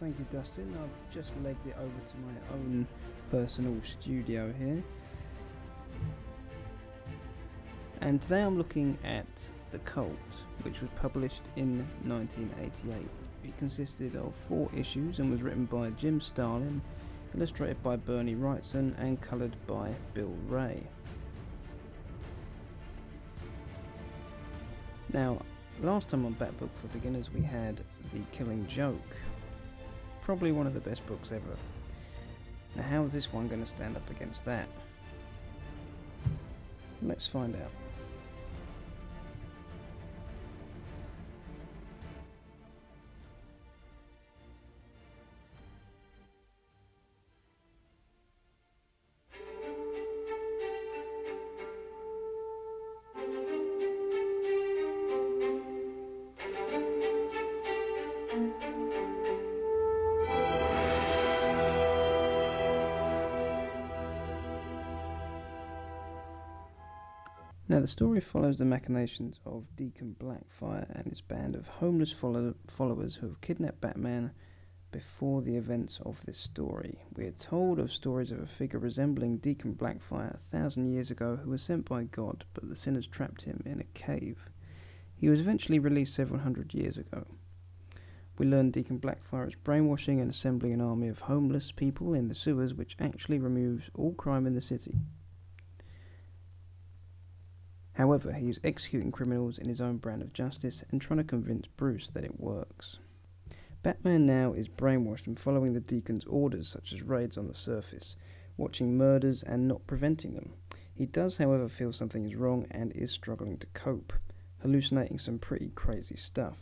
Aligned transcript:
thank 0.00 0.18
you, 0.18 0.26
Dustin. 0.30 0.76
I've 0.82 1.14
just 1.14 1.32
legged 1.42 1.66
it 1.66 1.76
over 1.78 1.86
to 1.86 2.16
my 2.18 2.54
own 2.54 2.86
personal 3.30 3.74
studio 3.82 4.52
here. 4.58 4.82
And 8.00 8.20
today 8.20 8.42
I'm 8.42 8.58
looking 8.58 8.98
at 9.04 9.26
The 9.70 9.78
Cult, 9.80 10.10
which 10.62 10.82
was 10.82 10.90
published 11.00 11.42
in 11.56 11.78
1988. 12.04 13.08
It 13.44 13.56
consisted 13.58 14.16
of 14.16 14.34
four 14.46 14.68
issues 14.76 15.18
and 15.18 15.30
was 15.30 15.42
written 15.42 15.64
by 15.64 15.90
Jim 15.90 16.20
Starlin, 16.20 16.82
illustrated 17.34 17.82
by 17.82 17.96
Bernie 17.96 18.34
Wrightson, 18.34 18.94
and 18.98 19.20
coloured 19.20 19.56
by 19.66 19.94
Bill 20.12 20.34
Wray. 20.48 20.82
Now, 25.12 25.40
last 25.82 26.10
time 26.10 26.26
on 26.26 26.32
Bat 26.32 26.58
Book 26.58 26.70
for 26.76 26.88
Beginners 26.88 27.32
we 27.32 27.40
had 27.40 27.80
The 28.12 28.20
Killing 28.32 28.66
Joke. 28.66 29.16
Probably 30.26 30.50
one 30.50 30.66
of 30.66 30.74
the 30.74 30.80
best 30.80 31.06
books 31.06 31.30
ever. 31.30 31.56
Now, 32.74 32.82
how 32.82 33.04
is 33.04 33.12
this 33.12 33.32
one 33.32 33.46
going 33.46 33.62
to 33.62 33.66
stand 33.66 33.96
up 33.96 34.10
against 34.10 34.44
that? 34.44 34.66
Let's 37.00 37.28
find 37.28 37.54
out. 37.54 37.70
Now, 67.68 67.80
the 67.80 67.88
story 67.88 68.20
follows 68.20 68.58
the 68.58 68.64
machinations 68.64 69.40
of 69.44 69.74
Deacon 69.74 70.14
Blackfire 70.20 70.86
and 70.94 71.06
his 71.06 71.20
band 71.20 71.56
of 71.56 71.66
homeless 71.66 72.12
follow- 72.12 72.54
followers 72.68 73.16
who 73.16 73.26
have 73.26 73.40
kidnapped 73.40 73.80
Batman 73.80 74.30
before 74.92 75.42
the 75.42 75.56
events 75.56 75.98
of 76.06 76.24
this 76.24 76.38
story. 76.38 77.00
We 77.16 77.26
are 77.26 77.32
told 77.32 77.80
of 77.80 77.92
stories 77.92 78.30
of 78.30 78.38
a 78.38 78.46
figure 78.46 78.78
resembling 78.78 79.38
Deacon 79.38 79.74
Blackfire 79.74 80.34
a 80.34 80.56
thousand 80.56 80.92
years 80.92 81.10
ago 81.10 81.36
who 81.42 81.50
was 81.50 81.60
sent 81.60 81.88
by 81.88 82.04
God, 82.04 82.44
but 82.54 82.68
the 82.68 82.76
sinners 82.76 83.08
trapped 83.08 83.42
him 83.42 83.64
in 83.66 83.80
a 83.80 83.98
cave. 83.98 84.48
He 85.16 85.28
was 85.28 85.40
eventually 85.40 85.80
released 85.80 86.14
several 86.14 86.40
hundred 86.40 86.72
years 86.72 86.96
ago. 86.96 87.26
We 88.38 88.46
learn 88.46 88.70
Deacon 88.70 89.00
Blackfire 89.00 89.48
is 89.48 89.56
brainwashing 89.56 90.20
and 90.20 90.30
assembling 90.30 90.72
an 90.72 90.80
army 90.80 91.08
of 91.08 91.20
homeless 91.20 91.72
people 91.72 92.14
in 92.14 92.28
the 92.28 92.34
sewers, 92.34 92.74
which 92.74 92.96
actually 93.00 93.40
removes 93.40 93.90
all 93.94 94.12
crime 94.14 94.46
in 94.46 94.54
the 94.54 94.60
city. 94.60 94.94
However, 97.96 98.32
he 98.34 98.50
is 98.50 98.60
executing 98.62 99.10
criminals 99.10 99.58
in 99.58 99.68
his 99.68 99.80
own 99.80 99.96
brand 99.96 100.20
of 100.20 100.34
justice 100.34 100.84
and 100.90 101.00
trying 101.00 101.16
to 101.16 101.24
convince 101.24 101.66
Bruce 101.66 102.10
that 102.10 102.24
it 102.24 102.38
works. 102.38 102.98
Batman 103.82 104.26
now 104.26 104.52
is 104.52 104.68
brainwashed 104.68 105.26
and 105.26 105.38
following 105.38 105.72
the 105.72 105.80
Deacon's 105.80 106.26
orders, 106.26 106.68
such 106.68 106.92
as 106.92 107.02
raids 107.02 107.38
on 107.38 107.48
the 107.48 107.54
surface, 107.54 108.14
watching 108.58 108.98
murders 108.98 109.42
and 109.42 109.66
not 109.66 109.86
preventing 109.86 110.34
them. 110.34 110.52
He 110.94 111.06
does, 111.06 111.38
however, 111.38 111.68
feel 111.68 111.92
something 111.92 112.26
is 112.26 112.36
wrong 112.36 112.66
and 112.70 112.92
is 112.92 113.12
struggling 113.12 113.56
to 113.58 113.66
cope, 113.68 114.12
hallucinating 114.60 115.18
some 115.18 115.38
pretty 115.38 115.70
crazy 115.74 116.16
stuff. 116.16 116.58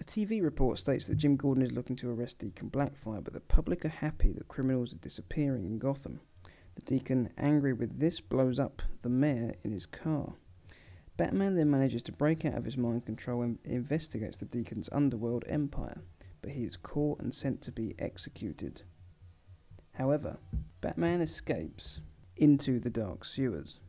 A 0.00 0.04
TV 0.04 0.42
report 0.42 0.78
states 0.78 1.06
that 1.06 1.16
Jim 1.16 1.36
Gordon 1.36 1.62
is 1.62 1.72
looking 1.72 1.96
to 1.96 2.10
arrest 2.10 2.40
Deacon 2.40 2.70
Blackfire, 2.70 3.22
but 3.22 3.34
the 3.34 3.40
public 3.40 3.84
are 3.84 3.88
happy 3.88 4.32
that 4.32 4.48
criminals 4.48 4.94
are 4.94 4.98
disappearing 4.98 5.64
in 5.64 5.78
Gotham. 5.78 6.20
The 6.78 6.84
deacon, 6.84 7.30
angry 7.36 7.72
with 7.72 7.98
this, 7.98 8.20
blows 8.20 8.60
up 8.60 8.82
the 9.02 9.08
mayor 9.08 9.56
in 9.64 9.72
his 9.72 9.84
car. 9.84 10.34
Batman 11.16 11.56
then 11.56 11.72
manages 11.72 12.02
to 12.02 12.12
break 12.12 12.44
out 12.44 12.54
of 12.54 12.64
his 12.64 12.76
mind 12.76 13.04
control 13.04 13.42
and 13.42 13.58
investigates 13.64 14.38
the 14.38 14.44
deacon's 14.44 14.88
underworld 14.92 15.44
empire, 15.48 16.02
but 16.40 16.52
he 16.52 16.62
is 16.62 16.76
caught 16.76 17.20
and 17.20 17.34
sent 17.34 17.62
to 17.62 17.72
be 17.72 17.96
executed. 17.98 18.82
However, 19.94 20.38
Batman 20.80 21.20
escapes 21.20 22.00
into 22.36 22.78
the 22.78 22.90
dark 22.90 23.24
sewers, 23.24 23.80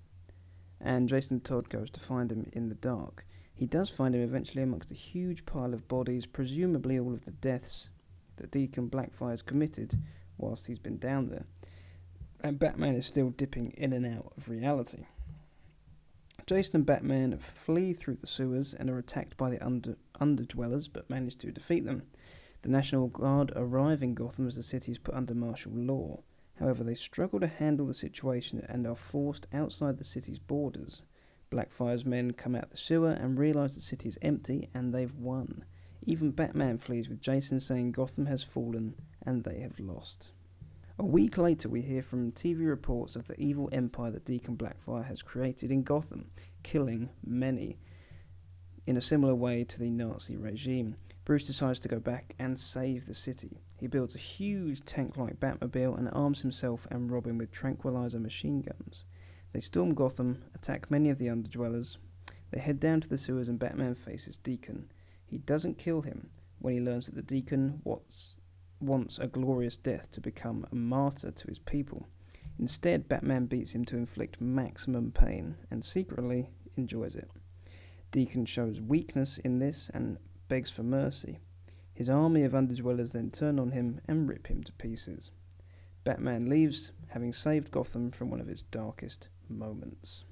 and 0.81 1.07
Jason 1.07 1.41
Todd 1.41 1.69
goes 1.69 1.91
to 1.91 1.99
find 1.99 2.31
him 2.31 2.49
in 2.53 2.69
the 2.69 2.75
dark. 2.75 3.23
He 3.53 3.67
does 3.67 3.91
find 3.91 4.15
him 4.15 4.23
eventually 4.23 4.63
amongst 4.63 4.89
a 4.89 4.95
huge 4.95 5.45
pile 5.45 5.75
of 5.75 5.87
bodies, 5.87 6.25
presumably 6.25 6.97
all 6.97 7.13
of 7.13 7.25
the 7.25 7.31
deaths 7.31 7.89
that 8.37 8.49
Deacon 8.49 8.87
Blackfire's 8.87 9.43
committed 9.43 9.93
whilst 10.39 10.65
he's 10.65 10.79
been 10.79 10.97
down 10.97 11.29
there 11.29 11.45
and 12.41 12.59
Batman 12.59 12.95
is 12.95 13.05
still 13.05 13.29
dipping 13.29 13.71
in 13.77 13.93
and 13.93 14.05
out 14.05 14.33
of 14.37 14.49
reality. 14.49 15.05
Jason 16.45 16.77
and 16.77 16.85
Batman 16.85 17.37
flee 17.37 17.93
through 17.93 18.15
the 18.15 18.27
sewers 18.27 18.73
and 18.73 18.89
are 18.89 18.97
attacked 18.97 19.37
by 19.37 19.49
the 19.49 19.63
under, 19.63 19.97
underdwellers 20.19 20.89
but 20.91 21.09
manage 21.09 21.37
to 21.37 21.51
defeat 21.51 21.85
them. 21.85 22.03
The 22.61 22.69
National 22.69 23.07
Guard 23.07 23.53
arrive 23.55 24.01
in 24.01 24.15
Gotham 24.15 24.47
as 24.47 24.55
the 24.55 24.63
city 24.63 24.91
is 24.91 24.97
put 24.97 25.15
under 25.15 25.35
martial 25.35 25.71
law. 25.73 26.23
However, 26.59 26.83
they 26.83 26.95
struggle 26.95 27.39
to 27.39 27.47
handle 27.47 27.85
the 27.85 27.93
situation 27.93 28.65
and 28.67 28.85
are 28.87 28.95
forced 28.95 29.47
outside 29.53 29.97
the 29.97 30.03
city's 30.03 30.39
borders. 30.39 31.03
Blackfire's 31.49 32.05
men 32.05 32.31
come 32.31 32.55
out 32.55 32.69
the 32.69 32.77
sewer 32.77 33.11
and 33.11 33.39
realize 33.39 33.75
the 33.75 33.81
city 33.81 34.09
is 34.09 34.17
empty 34.21 34.69
and 34.73 34.93
they've 34.93 35.15
won. 35.15 35.63
Even 36.05 36.31
Batman 36.31 36.77
flees 36.77 37.09
with 37.09 37.21
Jason 37.21 37.59
saying 37.59 37.91
Gotham 37.91 38.25
has 38.25 38.43
fallen 38.43 38.95
and 39.25 39.43
they 39.43 39.59
have 39.59 39.79
lost. 39.79 40.29
A 41.01 41.05
week 41.05 41.37
later, 41.37 41.69
we 41.69 41.81
hear 41.81 42.03
from 42.03 42.33
TV 42.33 42.67
reports 42.67 43.15
of 43.15 43.25
the 43.25 43.39
evil 43.39 43.69
empire 43.71 44.11
that 44.11 44.25
Deacon 44.25 44.57
Blackfire 44.57 45.05
has 45.05 45.21
created 45.21 45.71
in 45.71 45.81
Gotham, 45.81 46.29
killing 46.61 47.09
many. 47.25 47.79
In 48.85 48.97
a 48.97 49.01
similar 49.01 49.33
way 49.33 49.63
to 49.63 49.79
the 49.79 49.89
Nazi 49.89 50.35
regime, 50.35 50.97
Bruce 51.23 51.47
decides 51.47 51.79
to 51.79 51.87
go 51.87 51.99
back 51.99 52.35
and 52.37 52.59
save 52.59 53.05
the 53.05 53.13
city. 53.13 53.61
He 53.77 53.87
builds 53.87 54.13
a 54.13 54.17
huge 54.17 54.83
tank 54.83 55.15
like 55.15 55.39
Batmobile 55.39 55.97
and 55.97 56.09
arms 56.11 56.41
himself 56.41 56.85
and 56.91 57.09
Robin 57.09 57.37
with 57.37 57.49
tranquilizer 57.49 58.19
machine 58.19 58.59
guns. 58.59 59.05
They 59.53 59.61
storm 59.61 59.93
Gotham, 59.93 60.43
attack 60.53 60.91
many 60.91 61.09
of 61.09 61.17
the 61.17 61.27
underdwellers. 61.27 61.95
They 62.51 62.59
head 62.59 62.81
down 62.81 62.99
to 62.99 63.07
the 63.07 63.17
sewers 63.17 63.47
and 63.47 63.57
Batman 63.57 63.95
faces 63.95 64.35
Deacon. 64.35 64.91
He 65.25 65.37
doesn't 65.37 65.77
kill 65.77 66.01
him 66.01 66.29
when 66.57 66.73
he 66.73 66.81
learns 66.81 67.05
that 67.05 67.15
the 67.15 67.21
Deacon 67.21 67.79
wants 67.85 68.35
wants 68.79 69.19
a 69.19 69.27
glorious 69.27 69.77
death 69.77 70.11
to 70.11 70.21
become 70.21 70.65
a 70.71 70.75
martyr 70.75 71.31
to 71.31 71.47
his 71.47 71.59
people. 71.59 72.07
Instead, 72.57 73.07
Batman 73.07 73.45
beats 73.45 73.73
him 73.73 73.85
to 73.85 73.97
inflict 73.97 74.41
maximum 74.41 75.11
pain 75.11 75.55
and 75.71 75.83
secretly 75.83 76.49
enjoys 76.75 77.15
it. 77.15 77.29
Deacon 78.11 78.45
shows 78.45 78.81
weakness 78.81 79.37
in 79.37 79.59
this 79.59 79.89
and 79.93 80.17
begs 80.47 80.71
for 80.71 80.83
mercy. 80.83 81.39
His 81.93 82.09
army 82.09 82.43
of 82.43 82.53
underdwellers 82.53 83.11
then 83.11 83.29
turn 83.29 83.59
on 83.59 83.71
him 83.71 84.01
and 84.07 84.27
rip 84.27 84.47
him 84.47 84.63
to 84.63 84.73
pieces. 84.73 85.31
Batman 86.03 86.49
leaves, 86.49 86.91
having 87.09 87.33
saved 87.33 87.71
Gotham 87.71 88.11
from 88.11 88.29
one 88.29 88.41
of 88.41 88.49
its 88.49 88.63
darkest 88.63 89.27
moments. 89.47 90.23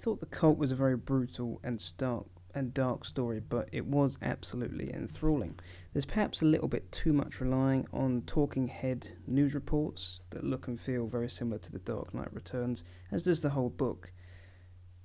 Thought 0.00 0.20
The 0.20 0.26
Cult 0.26 0.56
was 0.56 0.72
a 0.72 0.76
very 0.76 0.96
brutal 0.96 1.60
and 1.62 1.80
stark 1.80 2.26
and 2.54 2.74
dark 2.74 3.04
story, 3.04 3.38
but 3.38 3.68
it 3.70 3.86
was 3.86 4.18
absolutely 4.22 4.92
enthralling. 4.92 5.58
There's 5.92 6.06
perhaps 6.06 6.40
a 6.40 6.46
little 6.46 6.68
bit 6.68 6.90
too 6.90 7.12
much 7.12 7.40
relying 7.40 7.86
on 7.92 8.22
talking 8.26 8.68
head 8.68 9.10
news 9.26 9.54
reports 9.54 10.20
that 10.30 10.42
look 10.42 10.66
and 10.66 10.80
feel 10.80 11.06
very 11.06 11.28
similar 11.28 11.58
to 11.58 11.70
The 11.70 11.78
Dark 11.78 12.14
Knight 12.14 12.32
Returns, 12.32 12.82
as 13.12 13.24
does 13.24 13.42
the 13.42 13.50
whole 13.50 13.68
book. 13.68 14.12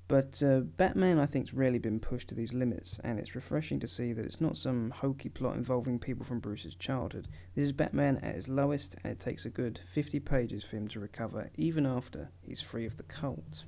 But 0.07 0.41
uh, 0.41 0.59
Batman, 0.59 1.19
I 1.19 1.25
think, 1.25 1.47
has 1.47 1.53
really 1.53 1.79
been 1.79 1.99
pushed 1.99 2.29
to 2.29 2.35
these 2.35 2.53
limits, 2.53 2.99
and 3.03 3.19
it's 3.19 3.35
refreshing 3.35 3.79
to 3.79 3.87
see 3.87 4.13
that 4.13 4.23
it's 4.23 4.39
not 4.39 4.55
some 4.55 4.91
hokey 4.91 5.29
plot 5.29 5.55
involving 5.57 5.99
people 5.99 6.23
from 6.23 6.39
Bruce's 6.39 6.75
childhood. 6.75 7.27
This 7.55 7.65
is 7.65 7.71
Batman 7.71 8.17
at 8.17 8.35
his 8.35 8.47
lowest, 8.47 8.95
and 9.03 9.11
it 9.11 9.19
takes 9.19 9.45
a 9.45 9.49
good 9.49 9.79
50 9.85 10.19
pages 10.19 10.63
for 10.63 10.77
him 10.77 10.87
to 10.89 10.99
recover, 10.99 11.49
even 11.55 11.85
after 11.85 12.29
he's 12.41 12.61
free 12.61 12.85
of 12.85 12.97
the 12.97 13.03
cult. 13.03 13.65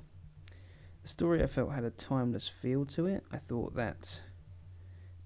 The 1.08 1.12
story 1.12 1.42
I 1.42 1.48
felt 1.48 1.72
had 1.72 1.86
a 1.86 1.90
timeless 1.90 2.50
feel 2.50 2.84
to 2.88 3.06
it. 3.06 3.24
I 3.32 3.38
thought 3.38 3.76
that 3.76 4.20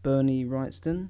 Bernie 0.03 0.45
Wrightson 0.45 1.09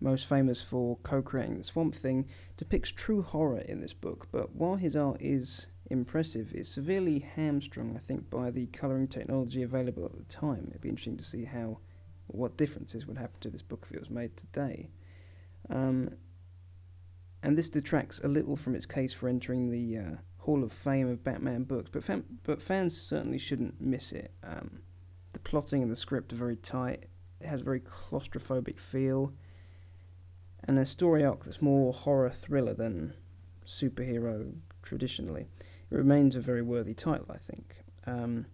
most 0.00 0.26
famous 0.26 0.60
for 0.60 0.96
co 1.04 1.22
creating 1.22 1.58
the 1.58 1.62
Swamp 1.62 1.94
Thing, 1.94 2.26
depicts 2.56 2.90
true 2.90 3.22
horror 3.22 3.60
in 3.60 3.80
this 3.80 3.92
book, 3.92 4.26
but 4.32 4.52
while 4.56 4.74
his 4.74 4.96
art 4.96 5.18
is 5.20 5.68
impressive, 5.90 6.50
it's 6.56 6.68
severely 6.68 7.20
hamstrung, 7.20 7.94
I 7.96 8.00
think, 8.00 8.28
by 8.30 8.50
the 8.50 8.66
colouring 8.66 9.06
technology 9.06 9.62
available 9.62 10.04
at 10.04 10.16
the 10.16 10.24
time. 10.24 10.66
It'd 10.70 10.80
be 10.80 10.88
interesting 10.88 11.16
to 11.18 11.22
see 11.22 11.44
how, 11.44 11.78
what 12.26 12.56
differences 12.56 13.06
would 13.06 13.18
happen 13.18 13.38
to 13.42 13.48
this 13.48 13.62
book 13.62 13.86
if 13.88 13.94
it 13.94 14.00
was 14.00 14.10
made 14.10 14.36
today. 14.36 14.90
Um, 15.70 16.16
and 17.44 17.56
this 17.56 17.68
detracts 17.68 18.20
a 18.24 18.28
little 18.28 18.56
from 18.56 18.74
its 18.74 18.86
case 18.86 19.12
for 19.12 19.28
entering 19.28 19.70
the 19.70 19.98
uh, 19.98 20.16
Hall 20.44 20.62
of 20.62 20.72
Fame 20.72 21.08
of 21.08 21.24
Batman 21.24 21.64
books, 21.64 21.88
but, 21.90 22.04
fam- 22.04 22.38
but 22.42 22.60
fans 22.60 22.94
certainly 22.94 23.38
shouldn't 23.38 23.80
miss 23.80 24.12
it. 24.12 24.30
Um, 24.42 24.80
the 25.32 25.38
plotting 25.38 25.82
and 25.82 25.90
the 25.90 25.96
script 25.96 26.34
are 26.34 26.36
very 26.36 26.56
tight. 26.56 27.04
It 27.40 27.46
has 27.46 27.62
a 27.62 27.64
very 27.64 27.80
claustrophobic 27.80 28.78
feel, 28.78 29.32
and 30.64 30.78
a 30.78 30.84
story 30.84 31.24
arc 31.24 31.44
that's 31.44 31.62
more 31.62 31.94
horror 31.94 32.28
thriller 32.28 32.74
than 32.74 33.14
superhero 33.64 34.52
traditionally. 34.82 35.46
It 35.90 35.96
remains 35.96 36.36
a 36.36 36.40
very 36.40 36.62
worthy 36.62 36.92
title, 36.92 37.26
I 37.30 37.38
think. 37.38 37.76
Um, 38.06 38.44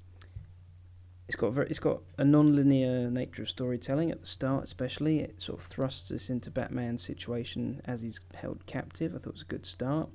it's 1.27 1.35
got 1.35 1.53
very, 1.53 1.67
it's 1.69 1.81
got 1.81 2.03
a 2.19 2.25
non-linear 2.25 3.11
nature 3.11 3.43
of 3.43 3.49
storytelling 3.49 4.13
at 4.13 4.21
the 4.21 4.27
start, 4.27 4.63
especially. 4.63 5.19
It 5.19 5.43
sort 5.43 5.59
of 5.59 5.65
thrusts 5.65 6.13
us 6.13 6.31
into 6.31 6.53
Batman's 6.53 7.03
situation 7.03 7.83
as 7.85 8.01
he's 8.01 8.21
held 8.35 8.67
captive. 8.67 9.13
I 9.13 9.19
thought 9.19 9.31
it 9.31 9.33
was 9.35 9.43
a 9.43 9.47
good 9.47 9.67
start. 9.67 10.09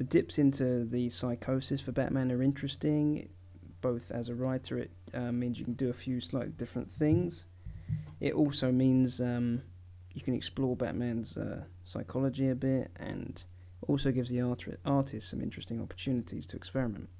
The 0.00 0.04
dips 0.04 0.38
into 0.38 0.86
the 0.86 1.10
psychosis 1.10 1.82
for 1.82 1.92
Batman 1.92 2.32
are 2.32 2.42
interesting. 2.42 3.28
Both 3.82 4.10
as 4.10 4.30
a 4.30 4.34
writer, 4.34 4.78
it 4.78 4.90
uh, 5.12 5.30
means 5.30 5.58
you 5.58 5.66
can 5.66 5.74
do 5.74 5.90
a 5.90 5.92
few 5.92 6.20
slightly 6.20 6.52
different 6.52 6.90
things. 6.90 7.44
It 8.18 8.32
also 8.32 8.72
means 8.72 9.20
um, 9.20 9.60
you 10.14 10.22
can 10.22 10.32
explore 10.32 10.74
Batman's 10.74 11.36
uh, 11.36 11.64
psychology 11.84 12.48
a 12.48 12.54
bit, 12.54 12.90
and 12.96 13.44
also 13.88 14.10
gives 14.10 14.30
the 14.30 14.40
art- 14.40 14.80
artist 14.86 15.28
some 15.28 15.42
interesting 15.42 15.82
opportunities 15.82 16.46
to 16.46 16.56
experiment. 16.56 17.10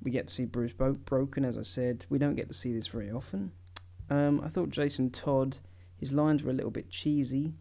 We 0.00 0.12
get 0.12 0.28
to 0.28 0.32
see 0.32 0.44
Bruce 0.44 0.72
Bo- 0.72 0.92
broken, 0.92 1.44
as 1.44 1.58
I 1.58 1.64
said. 1.64 2.06
We 2.08 2.20
don't 2.20 2.36
get 2.36 2.46
to 2.46 2.54
see 2.54 2.72
this 2.72 2.86
very 2.86 3.10
often. 3.10 3.50
Um, 4.08 4.40
I 4.44 4.46
thought 4.46 4.70
Jason 4.70 5.10
Todd, 5.10 5.58
his 5.96 6.12
lines 6.12 6.44
were 6.44 6.52
a 6.52 6.54
little 6.54 6.70
bit 6.70 6.90
cheesy. 6.90 7.54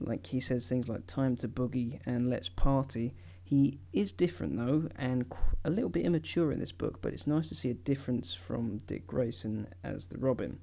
Like 0.00 0.28
he 0.28 0.40
says 0.40 0.66
things 0.66 0.88
like 0.88 1.06
"time 1.06 1.36
to 1.36 1.48
boogie" 1.48 2.00
and 2.06 2.30
"let's 2.30 2.48
party." 2.48 3.12
He 3.46 3.78
is 3.92 4.10
different 4.10 4.56
though, 4.56 4.88
and 4.96 5.30
a 5.64 5.70
little 5.70 5.90
bit 5.90 6.06
immature 6.06 6.50
in 6.50 6.58
this 6.58 6.72
book. 6.72 7.02
But 7.02 7.12
it's 7.12 7.26
nice 7.26 7.48
to 7.50 7.54
see 7.54 7.70
a 7.70 7.74
difference 7.74 8.34
from 8.34 8.78
Dick 8.86 9.06
Grayson 9.06 9.68
as 9.84 10.06
the 10.06 10.18
Robin, 10.18 10.58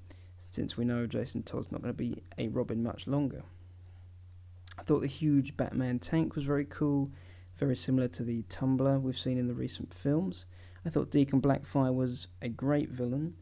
since 0.50 0.78
we 0.78 0.84
know 0.84 1.06
Jason 1.06 1.44
Todd's 1.44 1.72
not 1.72 1.82
going 1.82 1.94
to 1.94 1.98
be 1.98 2.24
a 2.40 2.48
Robin 2.48 2.82
much 2.82 3.06
longer. 3.06 3.44
I 4.80 4.84
thought 4.84 5.02
the 5.02 5.08
huge 5.08 5.56
Batman 5.56 6.00
tank 6.00 6.36
was 6.36 6.46
very 6.46 6.66
cool, 6.66 7.12
very 7.56 7.76
similar 7.76 8.08
to 8.10 8.24
the 8.24 8.42
Tumbler 8.50 8.98
we've 8.98 9.18
seen 9.18 9.38
in 9.38 9.48
the 9.48 9.54
recent 9.54 9.94
films. 9.94 10.48
I 10.84 10.90
thought 10.90 11.12
Deacon 11.12 11.40
Blackfire 11.40 11.94
was 11.94 12.28
a 12.42 12.50
great 12.50 12.90
villain. 12.90 13.36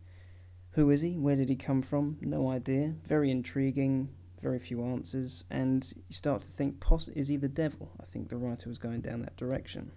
Who 0.72 0.92
is 0.92 1.00
he? 1.02 1.18
Where 1.18 1.38
did 1.38 1.48
he 1.48 1.56
come 1.56 1.82
from? 1.82 2.18
No 2.20 2.50
idea. 2.50 2.96
Very 3.06 3.32
intriguing, 3.32 4.10
very 4.42 4.60
few 4.60 4.84
answers, 4.84 5.44
and 5.50 5.94
you 6.08 6.16
start 6.16 6.42
to 6.44 6.48
think, 6.48 6.80
poss- 6.80 7.08
is 7.10 7.28
he 7.28 7.38
the 7.38 7.48
devil? 7.48 7.92
I 8.00 8.06
think 8.06 8.30
the 8.30 8.38
writer 8.38 8.70
was 8.70 8.78
going 8.78 9.02
down 9.02 9.22
that 9.22 9.38
direction. 9.38 9.92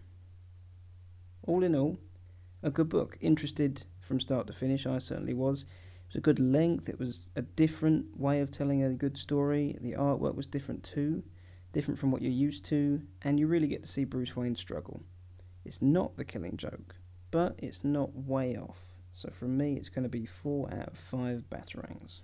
All 1.46 1.62
in 1.62 1.74
all, 1.74 1.98
a 2.62 2.70
good 2.70 2.88
book. 2.88 3.18
Interested 3.20 3.84
from 4.00 4.20
start 4.20 4.46
to 4.46 4.52
finish, 4.52 4.86
I 4.86 4.98
certainly 4.98 5.34
was. 5.34 5.62
It 5.62 6.08
was 6.08 6.16
a 6.16 6.20
good 6.20 6.40
length, 6.40 6.88
it 6.88 6.98
was 6.98 7.30
a 7.36 7.42
different 7.42 8.18
way 8.18 8.40
of 8.40 8.50
telling 8.50 8.82
a 8.82 8.90
good 8.90 9.16
story. 9.16 9.76
The 9.80 9.92
artwork 9.92 10.34
was 10.34 10.46
different 10.46 10.84
too, 10.84 11.22
different 11.72 11.98
from 11.98 12.10
what 12.10 12.22
you're 12.22 12.30
used 12.30 12.64
to, 12.66 13.02
and 13.22 13.40
you 13.40 13.46
really 13.46 13.68
get 13.68 13.82
to 13.82 13.88
see 13.88 14.04
Bruce 14.04 14.36
Wayne 14.36 14.56
struggle. 14.56 15.02
It's 15.64 15.80
not 15.80 16.16
the 16.16 16.24
killing 16.24 16.56
joke, 16.56 16.96
but 17.30 17.54
it's 17.58 17.84
not 17.84 18.14
way 18.14 18.56
off. 18.56 18.78
So 19.12 19.30
for 19.32 19.46
me, 19.46 19.76
it's 19.76 19.88
going 19.88 20.04
to 20.04 20.08
be 20.08 20.26
4 20.26 20.72
out 20.72 20.88
of 20.88 20.98
5 20.98 21.44
Batarangs. 21.50 22.20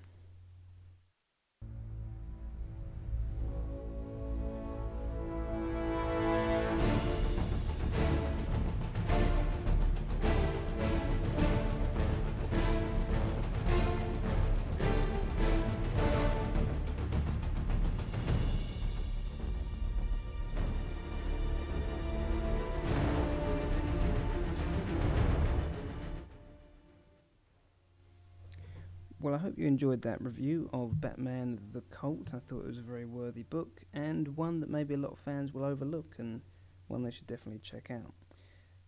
Well, 29.29 29.37
I 29.37 29.43
hope 29.43 29.59
you 29.59 29.67
enjoyed 29.67 30.01
that 30.03 30.25
review 30.25 30.71
of 30.73 31.03
Batman 31.03 31.61
the 31.75 31.83
Cult. 31.83 32.33
I 32.33 32.39
thought 32.39 32.65
it 32.65 32.69
was 32.69 32.79
a 32.79 32.81
very 32.81 33.05
worthy 33.05 33.43
book 33.43 33.83
and 33.93 34.27
one 34.39 34.61
that 34.61 34.71
maybe 34.71 34.95
a 34.95 34.97
lot 34.97 35.13
of 35.13 35.19
fans 35.19 35.53
will 35.53 35.65
overlook 35.65 36.15
and 36.17 36.41
one 36.87 37.03
they 37.03 37.11
should 37.11 37.27
definitely 37.27 37.61
check 37.61 37.91
out. 37.91 38.15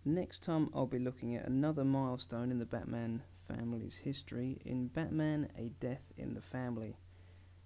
Next 0.03 0.43
time, 0.43 0.71
I'll 0.75 0.87
be 0.87 0.99
looking 0.99 1.37
at 1.37 1.47
another 1.47 1.85
milestone 1.85 2.51
in 2.51 2.59
the 2.59 2.65
Batman 2.65 3.23
family's 3.47 3.97
history 3.97 4.63
in 4.65 4.87
Batman 4.87 5.51
A 5.59 5.73
Death 5.79 6.11
in 6.17 6.33
the 6.33 6.41
Family, 6.41 6.97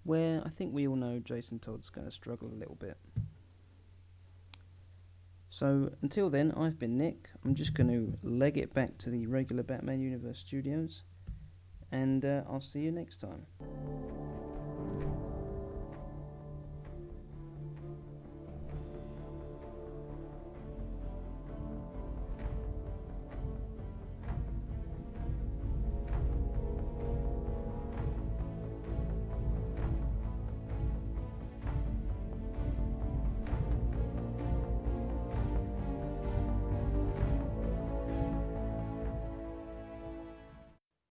where 0.03 0.41
I 0.45 0.49
think 0.49 0.73
we 0.73 0.85
all 0.85 0.97
know 0.97 1.19
Jason 1.19 1.59
Todd's 1.59 1.89
going 1.89 2.07
to 2.07 2.11
struggle 2.11 2.49
a 2.49 2.59
little 2.59 2.75
bit. 2.75 2.97
So 5.49 5.93
until 6.01 6.29
then, 6.29 6.51
I've 6.51 6.77
been 6.77 6.97
Nick. 6.97 7.29
I'm 7.45 7.55
just 7.55 7.73
going 7.73 7.87
to 7.87 8.17
leg 8.21 8.57
it 8.57 8.73
back 8.73 8.97
to 8.97 9.09
the 9.09 9.27
regular 9.27 9.63
Batman 9.63 10.01
Universe 10.01 10.39
studios 10.39 11.03
and 11.91 12.25
uh, 12.25 12.41
I'll 12.49 12.61
see 12.61 12.79
you 12.79 12.91
next 12.91 13.17
time. 13.17 13.45